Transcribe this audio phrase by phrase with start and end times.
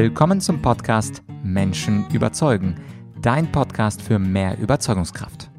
[0.00, 2.80] Willkommen zum Podcast Menschen überzeugen,
[3.20, 5.50] dein Podcast für mehr Überzeugungskraft.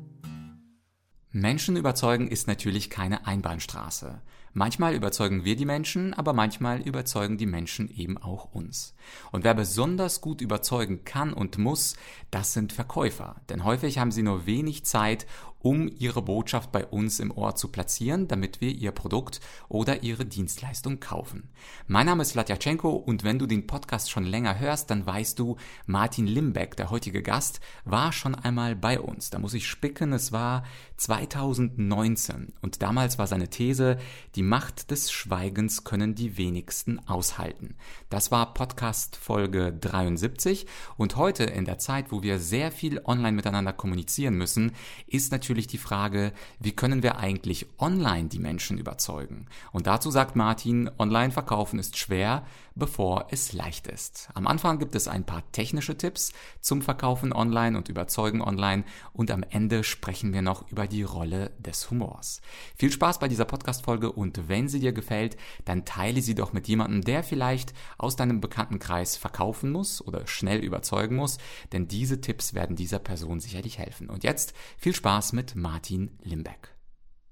[1.29, 4.21] Menschen überzeugen ist natürlich keine Einbahnstraße.
[4.53, 8.95] Manchmal überzeugen wir die Menschen, aber manchmal überzeugen die Menschen eben auch uns.
[9.33, 11.97] Und wer besonders gut überzeugen kann und muss,
[12.31, 13.35] das sind Verkäufer.
[13.49, 15.27] Denn häufig haben sie nur wenig Zeit,
[15.59, 20.25] um ihre Botschaft bei uns im Ohr zu platzieren, damit wir ihr Produkt oder ihre
[20.25, 21.49] Dienstleistung kaufen.
[21.87, 25.57] Mein Name ist Vladyachenko und wenn du den Podcast schon länger hörst, dann weißt du,
[25.85, 29.29] Martin Limbeck, der heutige Gast, war schon einmal bei uns.
[29.29, 30.63] Da muss ich spicken, es war
[30.97, 33.97] 2019 und damals war seine These,
[34.35, 37.75] die Macht des Schweigens können die wenigsten aushalten.
[38.09, 43.33] Das war Podcast Folge 73 und heute in der Zeit, wo wir sehr viel online
[43.33, 44.71] miteinander kommunizieren müssen,
[45.07, 49.47] ist natürlich die Frage, wie können wir eigentlich online die Menschen überzeugen?
[49.71, 52.43] Und dazu sagt Martin, online verkaufen ist schwer,
[52.79, 54.29] bevor es leicht ist.
[54.33, 59.29] Am Anfang gibt es ein paar technische Tipps zum Verkaufen online und Überzeugen online und
[59.29, 62.41] am Ende sprechen wir noch über die Rolle des Humors.
[62.75, 66.67] Viel Spaß bei dieser Podcast-Folge und wenn sie dir gefällt, dann teile sie doch mit
[66.67, 71.37] jemandem, der vielleicht aus deinem Bekanntenkreis verkaufen muss oder schnell überzeugen muss,
[71.73, 74.09] denn diese Tipps werden dieser Person sicherlich helfen.
[74.09, 76.78] Und jetzt viel Spaß mit Martin Limbeck.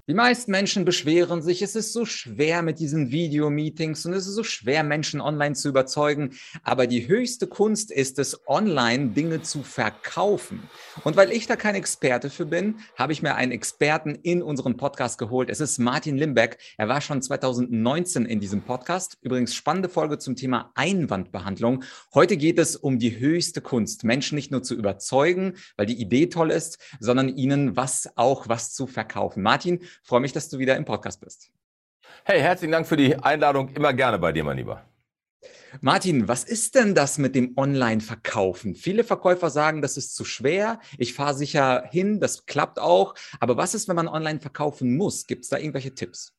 [0.09, 4.35] Die meisten Menschen beschweren sich, es ist so schwer mit diesen Videomeetings und es ist
[4.35, 6.31] so schwer, Menschen online zu überzeugen.
[6.63, 10.63] Aber die höchste Kunst ist es, online Dinge zu verkaufen.
[11.03, 14.77] Und weil ich da kein Experte für bin, habe ich mir einen Experten in unseren
[14.77, 15.49] Podcast geholt.
[15.49, 16.57] Es ist Martin Limbeck.
[16.77, 19.17] Er war schon 2019 in diesem Podcast.
[19.19, 21.83] Übrigens spannende Folge zum Thema Einwandbehandlung.
[22.13, 26.27] Heute geht es um die höchste Kunst, Menschen nicht nur zu überzeugen, weil die Idee
[26.27, 29.43] toll ist, sondern ihnen was auch was zu verkaufen.
[29.43, 31.51] Martin, Freue mich, dass du wieder im Podcast bist.
[32.23, 33.69] Hey, herzlichen Dank für die Einladung.
[33.69, 34.83] Immer gerne bei dir, mein Lieber.
[35.81, 38.75] Martin, was ist denn das mit dem Online-Verkaufen?
[38.75, 40.79] Viele Verkäufer sagen, das ist zu schwer.
[40.97, 43.15] Ich fahre sicher hin, das klappt auch.
[43.39, 45.27] Aber was ist, wenn man online verkaufen muss?
[45.27, 46.33] Gibt es da irgendwelche Tipps?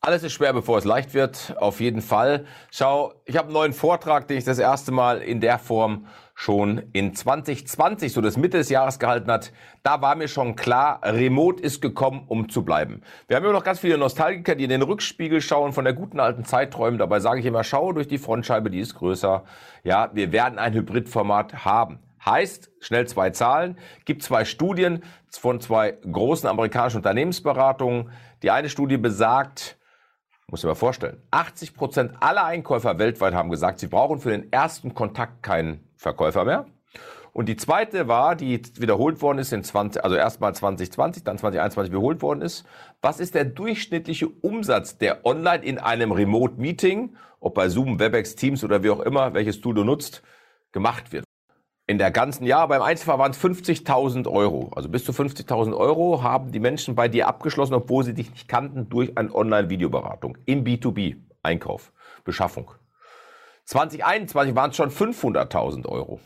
[0.00, 2.46] Alles ist schwer, bevor es leicht wird, auf jeden Fall.
[2.70, 6.06] Schau, ich habe einen neuen Vortrag, den ich das erste Mal in der Form
[6.38, 9.52] schon in 2020, so das Mitte des Jahres gehalten hat.
[9.82, 13.00] Da war mir schon klar, Remote ist gekommen, um zu bleiben.
[13.26, 16.20] Wir haben immer noch ganz viele Nostalgiker, die in den Rückspiegel schauen, von der guten
[16.20, 16.98] alten Zeit träumen.
[16.98, 19.44] Dabei sage ich immer, schau durch die Frontscheibe, die ist größer.
[19.82, 22.00] Ja, wir werden ein Hybridformat haben.
[22.26, 28.10] Heißt, schnell zwei Zahlen, gibt zwei Studien von zwei großen amerikanischen Unternehmensberatungen.
[28.42, 29.78] Die eine Studie besagt,
[30.50, 34.52] muss ich mir vorstellen, 80 Prozent aller Einkäufer weltweit haben gesagt, sie brauchen für den
[34.52, 36.66] ersten Kontakt keinen Verkäufer mehr.
[37.32, 41.92] Und die zweite war, die wiederholt worden ist in 20, also erstmal 2020, dann 2021
[41.92, 42.64] wiederholt worden ist.
[43.02, 48.64] Was ist der durchschnittliche Umsatz, der online in einem Remote-Meeting, ob bei Zoom, WebEx, Teams
[48.64, 50.22] oder wie auch immer, welches Tool du nutzt,
[50.72, 51.25] gemacht wird?
[51.88, 54.72] In der ganzen Jahr beim Einzelfall waren es 50.000 Euro.
[54.74, 58.48] Also bis zu 50.000 Euro haben die Menschen bei dir abgeschlossen, obwohl sie dich nicht
[58.48, 61.92] kannten, durch eine Online-Videoberatung im B2B, Einkauf,
[62.24, 62.72] Beschaffung.
[63.66, 66.18] 2021 waren es schon 500.000 Euro.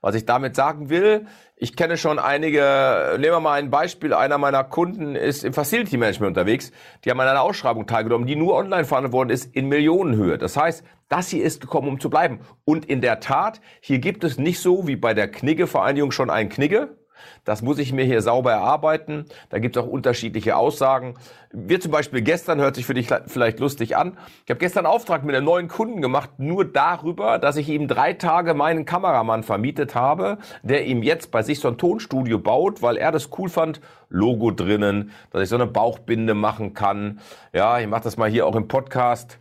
[0.00, 1.26] Was ich damit sagen will,
[1.62, 5.98] ich kenne schon einige, nehmen wir mal ein Beispiel, einer meiner Kunden ist im Facility
[5.98, 6.72] Management unterwegs,
[7.04, 10.38] die haben an einer Ausschreibung teilgenommen, die nur online verhandelt worden ist in Millionenhöhe.
[10.38, 12.40] Das heißt, das hier ist gekommen, um zu bleiben.
[12.64, 16.48] Und in der Tat, hier gibt es nicht so wie bei der Knigge-Vereinigung schon einen
[16.48, 16.96] Knigge,
[17.44, 19.26] das muss ich mir hier sauber erarbeiten.
[19.48, 21.14] Da gibt es auch unterschiedliche Aussagen.
[21.52, 24.94] Wir zum Beispiel gestern, hört sich für dich vielleicht lustig an, ich habe gestern einen
[24.94, 29.42] Auftrag mit einem neuen Kunden gemacht, nur darüber, dass ich ihm drei Tage meinen Kameramann
[29.42, 33.48] vermietet habe, der ihm jetzt bei sich so ein Tonstudio baut, weil er das cool
[33.48, 37.20] fand, Logo drinnen, dass ich so eine Bauchbinde machen kann.
[37.52, 39.38] Ja, ich mache das mal hier auch im Podcast.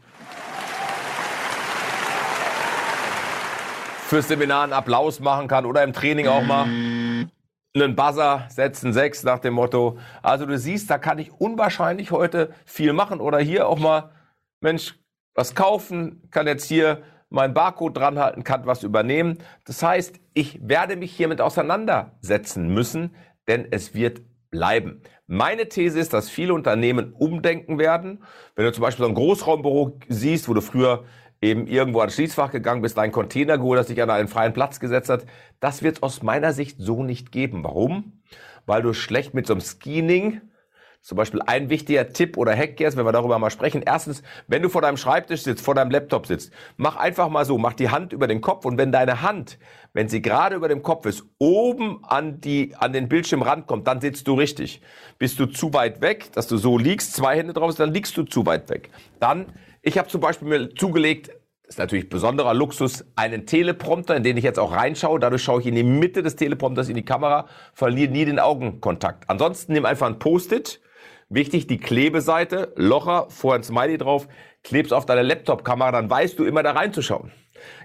[4.07, 6.65] Fürs Seminar einen Applaus machen kann oder im Training auch mal
[7.75, 9.97] einen Buzzer setzen, sechs nach dem Motto.
[10.21, 14.11] Also du siehst, da kann ich unwahrscheinlich heute viel machen oder hier auch mal,
[14.61, 14.95] Mensch,
[15.35, 19.37] was kaufen, kann jetzt hier meinen Barcode dranhalten, kann was übernehmen.
[19.65, 23.15] Das heißt, ich werde mich hiermit auseinandersetzen müssen,
[23.47, 25.01] denn es wird bleiben.
[25.27, 28.23] Meine These ist, dass viele Unternehmen umdenken werden.
[28.55, 31.05] Wenn du zum Beispiel so ein Großraumbüro siehst, wo du früher
[31.41, 34.79] eben irgendwo ans Schließfach gegangen bist, deinen Container geholt hast, dich an einen freien Platz
[34.79, 35.25] gesetzt hat.
[35.59, 37.63] Das wird es aus meiner Sicht so nicht geben.
[37.63, 38.21] Warum?
[38.65, 40.41] Weil du schlecht mit so einem Screening,
[41.01, 43.81] zum Beispiel ein wichtiger Tipp oder Hack jetzt, wenn wir darüber mal sprechen.
[43.85, 47.57] Erstens, wenn du vor deinem Schreibtisch sitzt, vor deinem Laptop sitzt, mach einfach mal so,
[47.57, 49.59] mach die Hand über den Kopf und wenn deine Hand,
[49.93, 54.01] wenn sie gerade über dem Kopf ist, oben an die, an den Bildschirmrand kommt, dann
[54.01, 54.81] sitzt du richtig.
[55.17, 58.23] Bist du zu weit weg, dass du so liegst, zwei Hände drauf, dann liegst du
[58.23, 58.89] zu weit weg.
[59.21, 59.45] Dann
[59.81, 61.31] ich habe zum Beispiel mir zugelegt,
[61.67, 65.19] ist natürlich besonderer Luxus, einen Teleprompter, in den ich jetzt auch reinschaue.
[65.19, 69.29] Dadurch schaue ich in die Mitte des Teleprompters in die Kamera, verliere nie den Augenkontakt.
[69.29, 70.81] Ansonsten nimm einfach ein Post-it.
[71.29, 74.27] Wichtig, die Klebeseite, Locher, vor ein Smiley drauf,
[74.63, 77.31] klebst auf deine Laptop-Kamera, dann weißt du immer da reinzuschauen.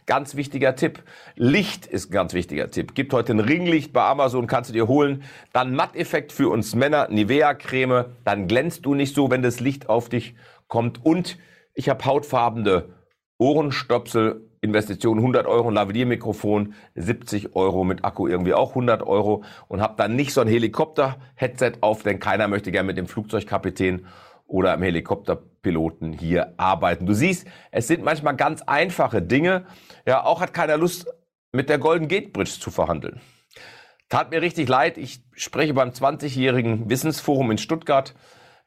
[0.06, 1.02] Ganz wichtiger Tipp.
[1.34, 2.94] Licht ist ein ganz wichtiger Tipp.
[2.94, 5.24] Gibt heute ein Ringlicht bei Amazon, kannst du dir holen.
[5.52, 8.16] Dann Matteffekt für uns Männer, Nivea-Creme.
[8.24, 10.34] Dann glänzt du nicht so, wenn das Licht auf dich
[10.68, 11.04] kommt.
[11.04, 11.38] Und
[11.74, 12.94] ich habe hautfarbene
[13.38, 19.82] Ohrenstöpsel, Investition 100 Euro, ein Lavalier-Mikrofon 70 Euro, mit Akku irgendwie auch 100 Euro und
[19.82, 24.06] habe dann nicht so ein Helikopter-Headset auf, denn keiner möchte gerne mit dem Flugzeugkapitän
[24.46, 27.06] oder einem Helikopterpiloten hier arbeiten.
[27.06, 29.66] Du siehst, es sind manchmal ganz einfache Dinge.
[30.06, 31.06] Ja, auch hat keiner Lust,
[31.52, 33.20] mit der Golden Gate Bridge zu verhandeln.
[34.08, 34.98] Tat mir richtig leid.
[34.98, 38.14] Ich spreche beim 20-jährigen Wissensforum in Stuttgart.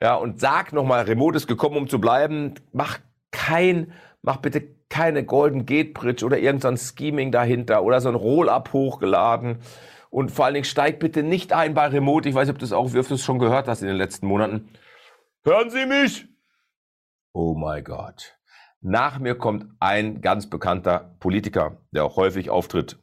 [0.01, 2.53] Ja, und sag nochmal, Remote ist gekommen, um zu bleiben.
[2.71, 2.99] Mach
[3.31, 3.93] kein
[4.27, 8.73] mach bitte keine Golden Gate Bridge oder irgendein so Scheming dahinter oder so ein Roll-Up
[8.73, 9.59] hochgeladen.
[10.09, 12.27] Und vor allen Dingen steig bitte nicht ein bei Remote.
[12.27, 14.27] Ich weiß nicht, ob du das auch, du es schon gehört hast in den letzten
[14.27, 14.69] Monaten.
[15.43, 16.27] Hören Sie mich?
[17.33, 18.37] Oh my God.
[18.81, 22.99] Nach mir kommt ein ganz bekannter Politiker, der auch häufig auftritt.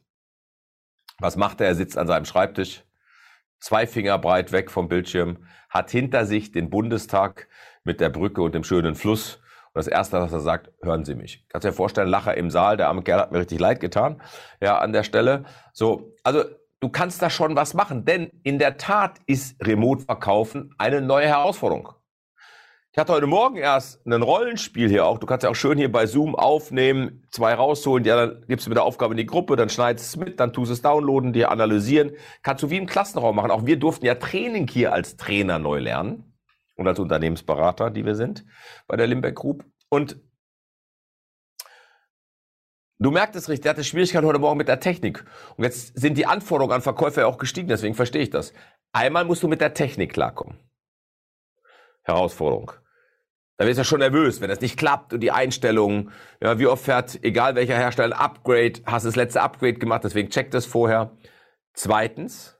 [1.19, 1.67] Was macht er?
[1.67, 2.84] Er sitzt an seinem Schreibtisch,
[3.65, 5.37] zwei Finger breit weg vom Bildschirm,
[5.69, 7.47] hat hinter sich den Bundestag
[7.83, 9.37] mit der Brücke und dem schönen Fluss
[9.73, 11.43] und das Erste, was er sagt, hören Sie mich.
[11.49, 14.21] Kannst du dir vorstellen, Lacher im Saal, der arme Kerl hat mir richtig leid getan,
[14.61, 15.45] ja, an der Stelle.
[15.73, 16.43] So, also
[16.79, 21.89] du kannst da schon was machen, denn in der Tat ist Remote-Verkaufen eine neue Herausforderung.
[22.95, 25.17] Ich hatte heute Morgen erst ein Rollenspiel hier auch.
[25.17, 28.69] Du kannst ja auch schön hier bei Zoom aufnehmen, zwei rausholen, ja, dann gibst du
[28.69, 31.51] mit der Aufgabe in die Gruppe, dann schneidest es mit, dann tust es downloaden, dir
[31.51, 32.13] analysieren.
[32.41, 33.51] Kannst du wie im Klassenraum machen.
[33.51, 36.37] Auch wir durften ja Training hier als Trainer neu lernen
[36.75, 38.45] und als Unternehmensberater, die wir sind
[38.87, 39.65] bei der Limbeck Group.
[39.89, 40.17] Und
[42.99, 45.25] du merkst es richtig, der hatte Schwierigkeiten heute Morgen mit der Technik.
[45.57, 48.53] Und jetzt sind die Anforderungen an Verkäufer ja auch gestiegen, deswegen verstehe ich das.
[48.93, 50.59] Einmal musst du mit der Technik klarkommen.
[52.03, 52.71] Herausforderung.
[53.57, 56.11] Da wirst du ja schon nervös, wenn das nicht klappt und die Einstellungen,
[56.41, 60.29] ja, wie oft fährt, egal welcher Hersteller, ein Upgrade, hast das letzte Upgrade gemacht, deswegen
[60.29, 61.15] check das vorher.
[61.73, 62.57] Zweitens,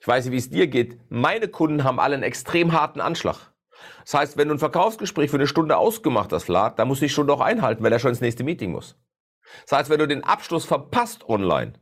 [0.00, 3.52] ich weiß nicht, wie es dir geht, meine Kunden haben alle einen extrem harten Anschlag.
[4.04, 7.06] Das heißt, wenn du ein Verkaufsgespräch für eine Stunde ausgemacht hast, Vlad, dann musst du
[7.06, 8.96] die Stunde auch einhalten, weil er schon ins nächste Meeting muss.
[9.68, 11.74] Das heißt, wenn du den Abschluss verpasst online,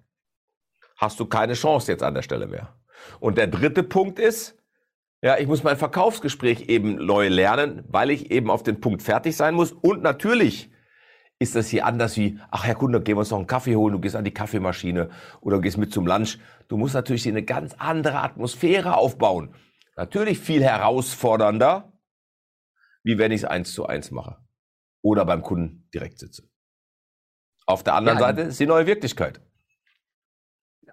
[0.96, 2.74] hast du keine Chance jetzt an der Stelle mehr.
[3.20, 4.59] Und der dritte Punkt ist,
[5.22, 9.37] ja, ich muss mein Verkaufsgespräch eben neu lernen, weil ich eben auf den Punkt fertig
[9.37, 9.72] sein muss.
[9.72, 10.70] Und natürlich
[11.38, 13.93] ist das hier anders wie, ach Herr Kunde, gehen wir uns noch einen Kaffee holen,
[13.93, 16.38] du gehst an die Kaffeemaschine oder du gehst mit zum Lunch.
[16.69, 19.55] Du musst natürlich hier eine ganz andere Atmosphäre aufbauen.
[19.96, 21.93] Natürlich viel herausfordernder,
[23.02, 24.38] wie wenn ich es eins zu eins mache
[25.02, 26.49] oder beim Kunden direkt sitze.
[27.66, 29.40] Auf der anderen ja, Seite ist die neue Wirklichkeit.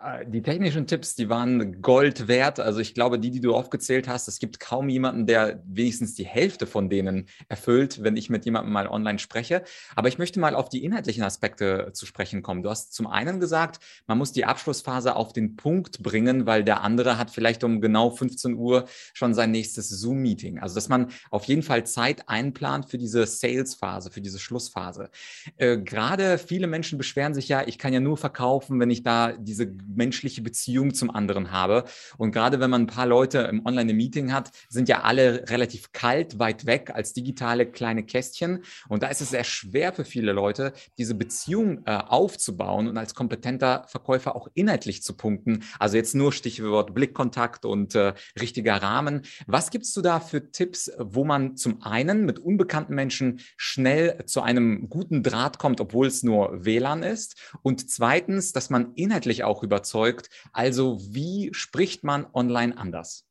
[0.01, 2.59] Äh, die technischen Tipps, die waren Gold wert.
[2.59, 6.25] Also ich glaube, die, die du aufgezählt hast, es gibt kaum jemanden, der wenigstens die
[6.25, 9.63] Hälfte von denen erfüllt, wenn ich mit jemandem mal online spreche.
[9.95, 12.63] Aber ich möchte mal auf die inhaltlichen Aspekte zu sprechen kommen.
[12.63, 16.81] Du hast zum einen gesagt, man muss die Abschlussphase auf den Punkt bringen, weil der
[16.81, 20.59] andere hat vielleicht um genau 15 Uhr schon sein nächstes Zoom-Meeting.
[20.59, 25.09] Also dass man auf jeden Fall Zeit einplant für diese Sales-Phase, für diese Schlussphase.
[25.57, 29.33] Äh, Gerade viele Menschen beschweren sich ja, ich kann ja nur verkaufen, wenn ich da
[29.33, 31.85] diese menschliche Beziehung zum anderen habe.
[32.17, 36.39] Und gerade wenn man ein paar Leute im Online-Meeting hat, sind ja alle relativ kalt,
[36.39, 38.63] weit weg als digitale kleine Kästchen.
[38.89, 43.15] Und da ist es sehr schwer für viele Leute, diese Beziehung äh, aufzubauen und als
[43.15, 45.63] kompetenter Verkäufer auch inhaltlich zu punkten.
[45.79, 49.21] Also jetzt nur Stichwort Blickkontakt und äh, richtiger Rahmen.
[49.45, 54.41] Was gibst du da für Tipps, wo man zum einen mit unbekannten Menschen schnell zu
[54.41, 57.53] einem guten Draht kommt, obwohl es nur WLAN ist?
[57.61, 60.29] Und zweitens, dass man inhaltlich auch über überzeugt.
[60.53, 63.25] Also wie spricht man online anders?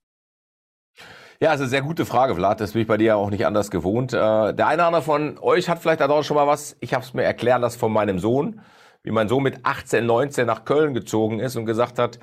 [1.40, 2.60] Ja, also sehr gute Frage, Vlad.
[2.60, 4.14] Das bin ich bei dir ja auch nicht anders gewohnt.
[4.14, 6.76] Äh, der eine oder andere von euch hat vielleicht da draußen schon mal was.
[6.80, 8.62] Ich habe es mir erklären lassen von meinem Sohn,
[9.02, 12.20] wie mein Sohn mit 18, 19 nach Köln gezogen ist und gesagt hat, äh,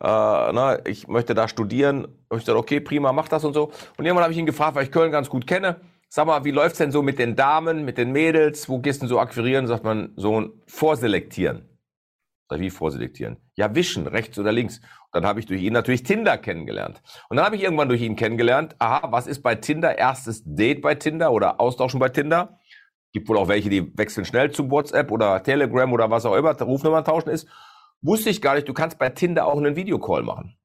[0.00, 2.06] na, ich möchte da studieren.
[2.28, 3.70] Und ich dachte, okay, prima, mach das und so.
[3.96, 5.76] Und irgendwann habe ich ihn gefragt, weil ich Köln ganz gut kenne.
[6.08, 8.68] Sag mal, wie läuft's denn so mit den Damen, mit den Mädels?
[8.68, 9.68] Wo gehst du denn so akquirieren?
[9.68, 11.77] Sagt man, so vorselektieren.
[12.50, 13.36] Wie vorselektieren?
[13.56, 14.78] Ja, wischen, rechts oder links.
[14.78, 17.02] Und dann habe ich durch ihn natürlich Tinder kennengelernt.
[17.28, 20.80] Und dann habe ich irgendwann durch ihn kennengelernt, aha, was ist bei Tinder erstes Date
[20.80, 22.58] bei Tinder oder Austauschen bei Tinder?
[23.12, 26.58] Gibt wohl auch welche, die wechseln schnell zu WhatsApp oder Telegram oder was auch immer,
[26.58, 27.48] Rufnummern tauschen ist.
[28.00, 30.56] Wusste ich gar nicht, du kannst bei Tinder auch einen Videocall machen.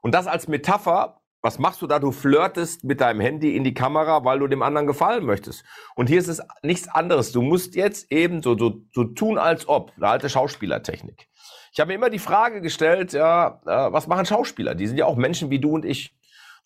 [0.00, 1.98] Und das als Metapher, Was machst du da?
[1.98, 5.64] Du flirtest mit deinem Handy in die Kamera, weil du dem anderen gefallen möchtest.
[5.94, 7.32] Und hier ist es nichts anderes.
[7.32, 9.92] Du musst jetzt eben so, so, so tun, als ob.
[9.96, 11.28] Eine alte Schauspielertechnik.
[11.72, 14.74] Ich habe mir immer die Frage gestellt, ja, äh, was machen Schauspieler?
[14.74, 16.14] Die sind ja auch Menschen wie du und ich.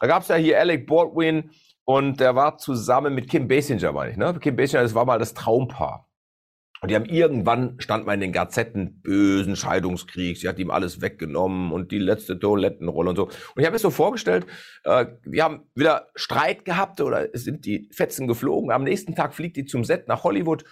[0.00, 1.50] Da gab es ja hier Alec Baldwin
[1.84, 4.16] und der war zusammen mit Kim Basinger, meine ich.
[4.16, 4.34] Ne?
[4.40, 6.08] Kim Basinger, das war mal das Traumpaar.
[6.84, 11.00] Und die haben irgendwann, stand man in den Gazetten, bösen Scheidungskrieg, sie hat ihm alles
[11.00, 13.24] weggenommen und die letzte Toilettenrolle und so.
[13.24, 14.44] Und ich habe mir so vorgestellt,
[14.82, 18.70] äh, die haben wieder Streit gehabt oder sind die Fetzen geflogen.
[18.70, 20.64] Am nächsten Tag fliegt die zum Set nach Hollywood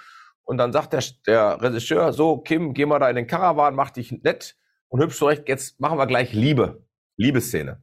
[0.42, 3.88] und dann sagt der, der Regisseur, so Kim, geh mal da in den Karawan, mach
[3.88, 6.84] dich nett und hübsch zurecht, jetzt machen wir gleich Liebe,
[7.16, 7.82] Liebesszene.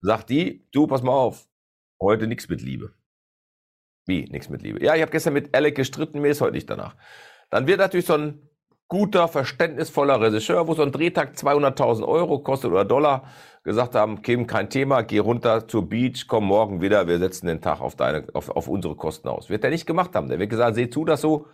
[0.00, 1.46] Sagt die, du, pass mal auf,
[2.00, 2.94] heute nichts mit Liebe.
[4.06, 4.82] Wie, nichts mit Liebe?
[4.82, 6.96] Ja, ich habe gestern mit Alec gestritten, mir ist heute nicht danach.
[7.50, 8.46] Dann wird natürlich so ein
[8.88, 13.24] guter, verständnisvoller Regisseur, wo so ein Drehtag 200.000 Euro kostet oder Dollar,
[13.64, 17.60] gesagt haben, Kim, kein Thema, geh runter zur Beach, komm morgen wieder, wir setzen den
[17.60, 19.50] Tag auf deine, auf, auf unsere Kosten aus.
[19.50, 20.28] Wird er nicht gemacht haben.
[20.28, 21.46] Der wird gesagt, seh zu, dass du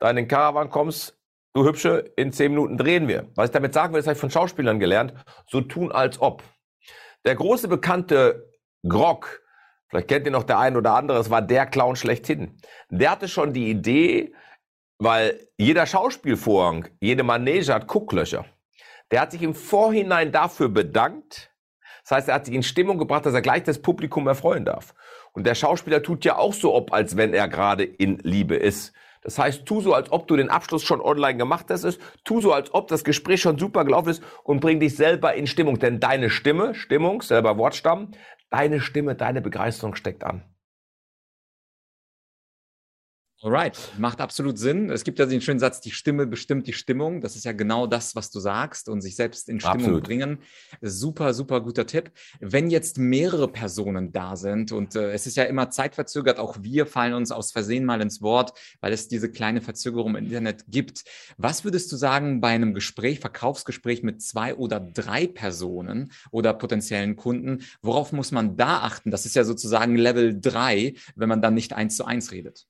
[0.00, 1.16] da in den Caravan kommst,
[1.52, 3.28] du Hübsche, in zehn Minuten drehen wir.
[3.36, 5.14] Was ich damit sagen will, das habe ich von Schauspielern gelernt,
[5.46, 6.42] so tun als ob.
[7.24, 8.50] Der große bekannte
[8.88, 9.42] Grog,
[9.88, 12.56] vielleicht kennt ihr noch der ein oder andere, es war der Clown schlechthin.
[12.88, 14.34] Der hatte schon die Idee,
[15.00, 18.44] weil jeder Schauspielvorhang, jede Manege hat Gucklöcher.
[19.10, 21.50] Der hat sich im Vorhinein dafür bedankt.
[22.02, 24.94] Das heißt, er hat sich in Stimmung gebracht, dass er gleich das Publikum erfreuen darf.
[25.32, 28.92] Und der Schauspieler tut ja auch so, ob als wenn er gerade in Liebe ist.
[29.22, 31.98] Das heißt, tu so, als ob du den Abschluss schon online gemacht hast.
[32.24, 35.46] Tu so, als ob das Gespräch schon super gelaufen ist und bring dich selber in
[35.46, 35.78] Stimmung.
[35.78, 38.12] Denn deine Stimme, Stimmung, selber Wortstamm,
[38.50, 40.42] deine Stimme, deine Begeisterung steckt an.
[43.42, 44.90] Alright, macht absolut Sinn.
[44.90, 47.22] Es gibt ja den schönen Satz, die Stimme bestimmt die Stimmung.
[47.22, 50.04] Das ist ja genau das, was du sagst und sich selbst in Stimmung absolut.
[50.04, 50.38] bringen.
[50.82, 52.10] Super, super guter Tipp.
[52.40, 56.84] Wenn jetzt mehrere Personen da sind und äh, es ist ja immer zeitverzögert, auch wir
[56.84, 61.04] fallen uns aus Versehen mal ins Wort, weil es diese kleine Verzögerung im Internet gibt.
[61.38, 67.16] Was würdest du sagen bei einem Gespräch, Verkaufsgespräch mit zwei oder drei Personen oder potenziellen
[67.16, 67.64] Kunden?
[67.80, 69.10] Worauf muss man da achten?
[69.10, 72.66] Das ist ja sozusagen Level drei, wenn man dann nicht eins zu eins redet.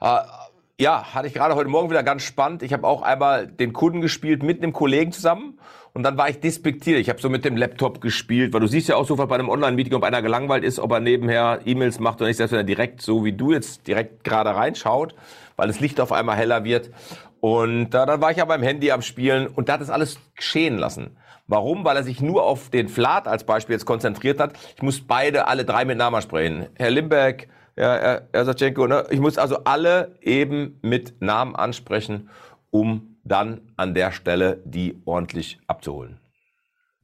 [0.00, 0.18] Äh,
[0.80, 2.62] ja, hatte ich gerade heute Morgen wieder ganz spannend.
[2.62, 5.60] Ich habe auch einmal den Kunden gespielt mit einem Kollegen zusammen
[5.92, 6.98] und dann war ich despektiert.
[6.98, 9.48] Ich habe so mit dem Laptop gespielt, weil du siehst ja auch sofort bei einem
[9.48, 12.64] Online-Meeting, ob einer gelangweilt ist, ob er nebenher E-Mails macht oder nicht, selbst wenn er
[12.64, 15.14] direkt, so wie du jetzt direkt gerade reinschaut,
[15.56, 16.90] weil das Licht auf einmal heller wird.
[17.40, 20.18] Und äh, dann war ich ja beim Handy am Spielen und da hat das alles
[20.34, 21.16] geschehen lassen.
[21.46, 21.84] Warum?
[21.84, 24.54] Weil er sich nur auf den Flat als Beispiel jetzt konzentriert hat.
[24.76, 26.68] Ich muss beide, alle drei mit Namen sprechen.
[26.76, 29.06] Herr Limbeck, ja, Herr, Herr Satschenko, ne?
[29.10, 32.30] ich muss also alle eben mit Namen ansprechen,
[32.70, 36.18] um dann an der Stelle die ordentlich abzuholen.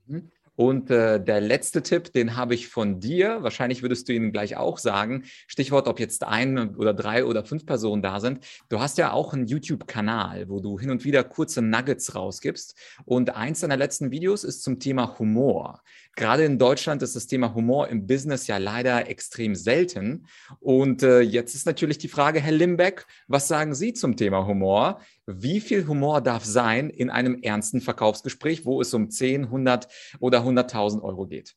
[0.07, 0.31] Mhm.
[0.59, 3.45] Und äh, der letzte Tipp, den habe ich von dir.
[3.45, 5.23] Wahrscheinlich würdest du ihn gleich auch sagen.
[5.47, 8.45] Stichwort, ob jetzt ein oder drei oder fünf Personen da sind.
[8.69, 12.77] Du hast ja auch einen YouTube-Kanal, wo du hin und wieder kurze Nuggets rausgibst.
[13.05, 15.81] Und eins deiner letzten Videos ist zum Thema Humor.
[16.19, 20.27] Gerade in Deutschland ist das Thema Humor im Business ja leider extrem selten.
[20.59, 25.01] Und äh, jetzt ist natürlich die Frage, Herr Limbeck, was sagen Sie zum Thema Humor?
[25.27, 29.87] Wie viel Humor darf sein in einem ernsten Verkaufsgespräch, wo es um 10, 100
[30.19, 31.55] oder 100.000 Euro geht?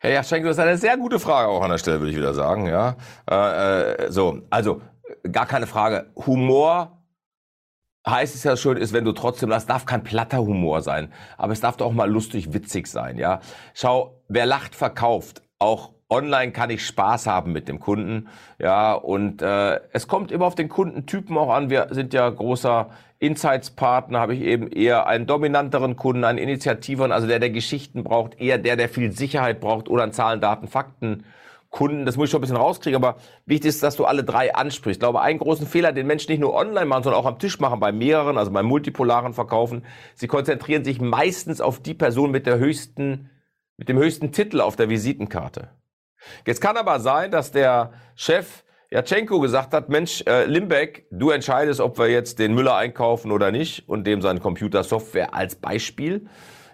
[0.00, 2.34] Herr Jaschenko, das ist eine sehr gute Frage auch an der Stelle, würde ich wieder
[2.34, 2.66] sagen.
[2.66, 2.96] Ja,
[3.30, 4.82] äh, äh so, also
[5.30, 6.10] gar keine Frage.
[6.16, 7.05] Humor
[8.08, 11.52] heißt es ja schon, ist, wenn du trotzdem, das darf kein platter Humor sein, aber
[11.52, 13.40] es darf doch auch mal lustig, witzig sein, ja.
[13.74, 15.42] Schau, wer lacht, verkauft.
[15.58, 18.92] Auch online kann ich Spaß haben mit dem Kunden, ja.
[18.92, 21.70] Und äh, es kommt immer auf den Kundentypen auch an.
[21.70, 27.26] Wir sind ja großer Insights-Partner, habe ich eben eher einen dominanteren Kunden, einen Initiativeren, also
[27.26, 31.24] der, der Geschichten braucht, eher der, der viel Sicherheit braucht oder an Zahlen, Daten, Fakten
[31.76, 34.54] Kunden, das muss ich schon ein bisschen rauskriegen, aber wichtig ist, dass du alle drei
[34.54, 34.96] ansprichst.
[34.96, 37.60] Ich glaube, einen großen Fehler, den Menschen nicht nur online machen, sondern auch am Tisch
[37.60, 42.46] machen, bei mehreren, also beim multipolaren Verkaufen, sie konzentrieren sich meistens auf die Person mit
[42.46, 43.30] der höchsten,
[43.76, 45.68] mit dem höchsten Titel auf der Visitenkarte.
[46.46, 51.80] Jetzt kann aber sein, dass der Chef Jatschenko gesagt hat, Mensch, äh, Limbeck, du entscheidest,
[51.80, 56.26] ob wir jetzt den Müller einkaufen oder nicht und dem seine Computersoftware als Beispiel.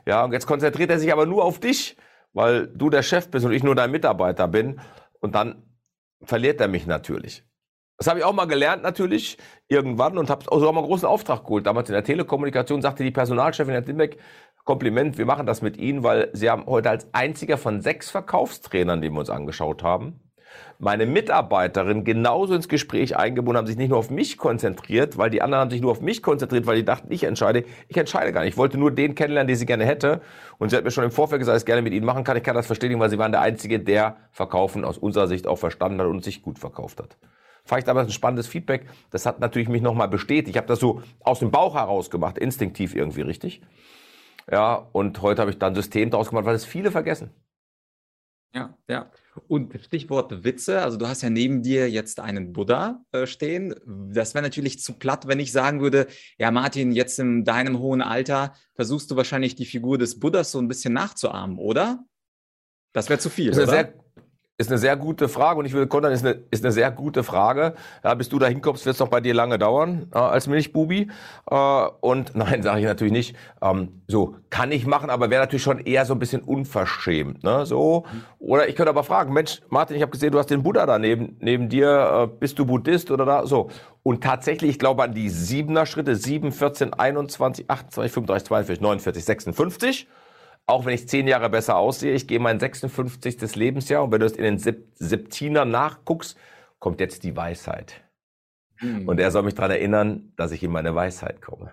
[0.06, 1.96] Ja, und jetzt konzentriert er sich aber nur auf dich
[2.32, 4.80] weil du der Chef bist und ich nur dein Mitarbeiter bin.
[5.20, 5.62] Und dann
[6.22, 7.44] verliert er mich natürlich.
[7.98, 11.44] Das habe ich auch mal gelernt natürlich irgendwann und habe auch mal einen großen Auftrag
[11.44, 11.66] geholt.
[11.66, 14.18] Damals in der Telekommunikation sagte die Personalchefin Herr Dimbeck,
[14.64, 19.02] Kompliment, wir machen das mit Ihnen, weil Sie haben heute als einziger von sechs Verkaufstrainern,
[19.02, 20.20] die wir uns angeschaut haben,
[20.78, 25.40] meine Mitarbeiterin genauso ins Gespräch eingebunden, haben sich nicht nur auf mich konzentriert, weil die
[25.40, 27.64] anderen haben sich nur auf mich konzentriert, weil die dachten, ich entscheide.
[27.88, 28.54] Ich entscheide gar nicht.
[28.54, 30.20] Ich wollte nur den kennenlernen, den sie gerne hätte.
[30.58, 32.36] Und sie hat mir schon im Vorfeld gesagt, dass ich gerne mit ihnen machen kann.
[32.36, 35.58] Ich kann das verstehen, weil sie waren der Einzige, der Verkaufen aus unserer Sicht auch
[35.58, 37.16] verstanden hat und sich gut verkauft hat.
[37.64, 38.86] Ich damals ein spannendes Feedback.
[39.10, 40.48] Das hat natürlich mich nochmal bestätigt.
[40.48, 43.62] Ich habe das so aus dem Bauch heraus gemacht, instinktiv irgendwie, richtig?
[44.50, 47.30] Ja, und heute habe ich dann System daraus gemacht, weil es viele vergessen.
[48.54, 49.10] Ja, ja.
[49.48, 53.74] Und Stichwort Witze, also du hast ja neben dir jetzt einen Buddha äh, stehen.
[53.86, 56.06] Das wäre natürlich zu platt, wenn ich sagen würde,
[56.38, 60.58] ja Martin, jetzt in deinem hohen Alter versuchst du wahrscheinlich die Figur des Buddhas so
[60.58, 62.04] ein bisschen nachzuahmen, oder?
[62.92, 63.48] Das wäre zu viel.
[63.48, 63.72] Das ist oder?
[63.72, 64.01] Sehr,
[64.62, 67.22] ist eine sehr gute Frage und ich würde kontern, ist eine, ist eine sehr gute
[67.22, 67.74] Frage.
[68.02, 71.10] Ja, bis du da hinkommst, wird es noch bei dir lange dauern äh, als Milchbubi.
[71.50, 73.36] Äh, und nein, sage ich natürlich nicht.
[73.60, 77.44] Ähm, so, kann ich machen, aber wäre natürlich schon eher so ein bisschen unverschämt.
[77.44, 77.66] Ne?
[77.66, 78.04] So.
[78.38, 80.98] Oder ich könnte aber fragen, Mensch, Martin, ich habe gesehen, du hast den Buddha da
[80.98, 82.28] neben, neben dir.
[82.30, 83.46] Äh, bist du Buddhist oder da?
[83.46, 83.68] So.
[84.02, 89.24] Und tatsächlich, ich glaube an die siebener Schritte, 7, 14, 21, 28, 35, 42, 49,
[89.24, 90.08] 56
[90.66, 93.56] auch wenn ich zehn Jahre besser aussehe, ich gehe mein 56.
[93.56, 96.36] Lebensjahr und wenn du es in den Septiner nachguckst,
[96.78, 98.02] kommt jetzt die Weisheit.
[98.76, 99.08] Hm.
[99.08, 101.72] Und er soll mich daran erinnern, dass ich in meine Weisheit komme.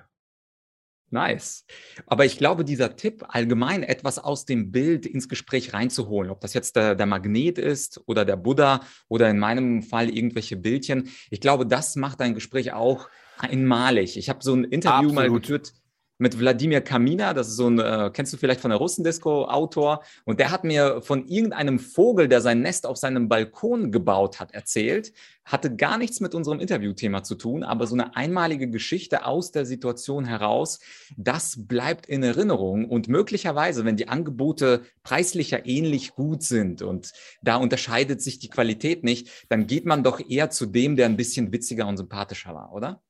[1.12, 1.66] Nice.
[2.06, 6.54] Aber ich glaube, dieser Tipp, allgemein etwas aus dem Bild ins Gespräch reinzuholen, ob das
[6.54, 11.42] jetzt der, der, Magnet ist oder der Buddha oder in meinem Fall irgendwelche Bildchen, ich
[11.42, 14.18] glaube, das macht ein Gespräch auch einmalig.
[14.18, 15.16] Ich habe so ein Interview Absolut.
[15.16, 15.74] mal geführt
[16.20, 20.04] mit Wladimir Kamina, das ist so ein, äh, kennst du vielleicht von der Russendisco, Autor,
[20.26, 24.54] und der hat mir von irgendeinem Vogel, der sein Nest auf seinem Balkon gebaut hat,
[24.54, 25.14] erzählt.
[25.46, 29.66] Hatte gar nichts mit unserem Interviewthema zu tun, aber so eine einmalige Geschichte aus der
[29.66, 30.80] Situation heraus,
[31.16, 37.56] das bleibt in Erinnerung und möglicherweise, wenn die Angebote preislicher ähnlich gut sind und da
[37.56, 41.54] unterscheidet sich die Qualität nicht, dann geht man doch eher zu dem, der ein bisschen
[41.54, 43.02] witziger und sympathischer war, oder?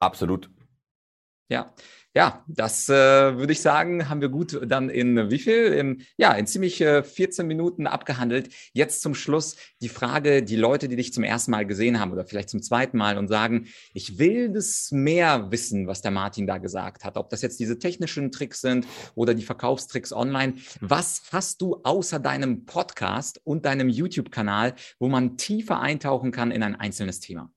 [0.00, 0.50] Absolut.
[1.48, 1.74] Ja,
[2.16, 5.72] ja, das äh, würde ich sagen, haben wir gut dann in wie viel?
[5.72, 8.54] Im, ja, in ziemlich äh, 14 Minuten abgehandelt.
[8.72, 12.24] Jetzt zum Schluss die Frage, die Leute, die dich zum ersten Mal gesehen haben oder
[12.24, 16.58] vielleicht zum zweiten Mal und sagen, ich will das mehr wissen, was der Martin da
[16.58, 17.16] gesagt hat.
[17.16, 20.54] Ob das jetzt diese technischen Tricks sind oder die Verkaufstricks online.
[20.80, 26.62] Was hast du außer deinem Podcast und deinem YouTube-Kanal, wo man tiefer eintauchen kann in
[26.62, 27.50] ein einzelnes Thema?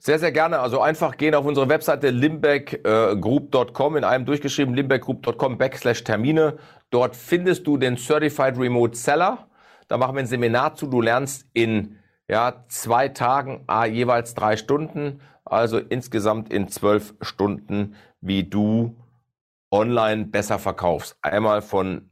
[0.00, 0.60] Sehr, sehr gerne.
[0.60, 6.58] Also einfach gehen auf unsere Webseite limbeckgroup.com, in einem durchgeschrieben limbeckgroup.com backslash Termine.
[6.90, 9.48] Dort findest du den Certified Remote Seller.
[9.88, 10.86] Da machen wir ein Seminar zu.
[10.86, 17.96] Du lernst in ja, zwei Tagen ah, jeweils drei Stunden, also insgesamt in zwölf Stunden,
[18.20, 18.96] wie du
[19.70, 21.16] online besser verkaufst.
[21.22, 22.10] Einmal von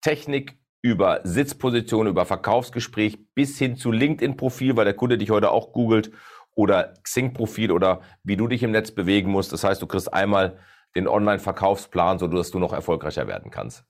[0.00, 5.72] Technik über Sitzposition, über Verkaufsgespräch bis hin zu LinkedIn-Profil, weil der Kunde dich heute auch
[5.72, 6.10] googelt
[6.58, 9.52] oder Xing-Profil oder wie du dich im Netz bewegen musst.
[9.52, 10.58] Das heißt, du kriegst einmal
[10.96, 13.84] den Online-Verkaufsplan, sodass du noch erfolgreicher werden kannst.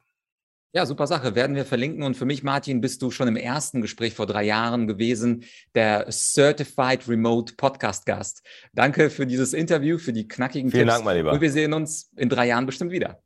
[0.74, 1.34] Ja, super Sache.
[1.34, 2.02] Werden wir verlinken.
[2.02, 6.12] Und für mich, Martin, bist du schon im ersten Gespräch vor drei Jahren gewesen, der
[6.12, 8.46] Certified Remote Podcast Gast.
[8.74, 10.94] Danke für dieses Interview, für die knackigen Vielen Tipps.
[10.96, 11.32] Dank, mein Lieber.
[11.32, 13.22] Und wir sehen uns in drei Jahren bestimmt wieder.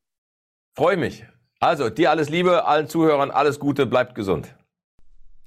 [0.77, 1.27] Freue mich.
[1.59, 4.55] Also, dir alles Liebe, allen Zuhörern alles Gute, bleibt gesund.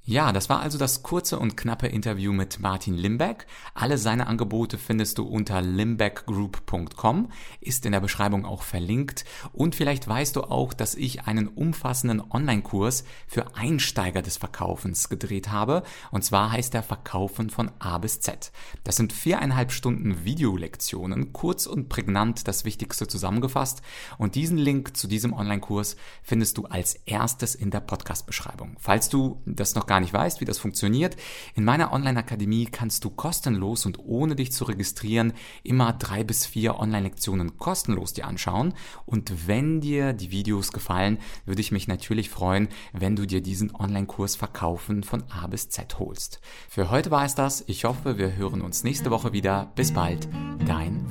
[0.08, 3.44] Ja, das war also das kurze und knappe Interview mit Martin Limbeck.
[3.74, 9.24] Alle seine Angebote findest du unter limbeckgroup.com, ist in der Beschreibung auch verlinkt.
[9.52, 15.50] Und vielleicht weißt du auch, dass ich einen umfassenden Online-Kurs für Einsteiger des Verkaufens gedreht
[15.50, 15.82] habe.
[16.12, 18.52] Und zwar heißt der Verkaufen von A bis Z.
[18.84, 23.82] Das sind viereinhalb Stunden Videolektionen, kurz und prägnant das Wichtigste zusammengefasst.
[24.18, 28.76] Und diesen Link zu diesem Online-Kurs findest du als erstes in der Podcast-Beschreibung.
[28.78, 31.16] Falls du das noch gar gar nicht weißt, wie das funktioniert,
[31.54, 35.32] in meiner Online-Akademie kannst du kostenlos und ohne dich zu registrieren
[35.62, 38.74] immer drei bis vier Online-Lektionen kostenlos dir anschauen.
[39.06, 43.74] Und wenn dir die Videos gefallen, würde ich mich natürlich freuen, wenn du dir diesen
[43.74, 46.40] Online-Kurs Verkaufen von A bis Z holst.
[46.68, 47.64] Für heute war es das.
[47.66, 49.72] Ich hoffe, wir hören uns nächste Woche wieder.
[49.76, 50.28] Bis bald,
[50.66, 51.10] dein